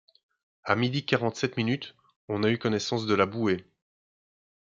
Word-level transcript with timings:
À 0.63 0.75
midi 0.75 1.05
quarante-sept 1.05 1.57
minutes, 1.57 1.93
on 2.27 2.41
eut 2.41 2.57
connaissance 2.57 3.05
de 3.05 3.13
la 3.13 3.27
bouée. 3.27 3.67